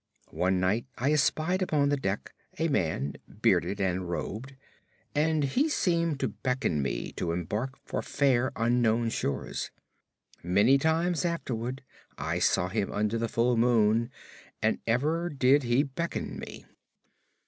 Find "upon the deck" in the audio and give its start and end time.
1.61-2.33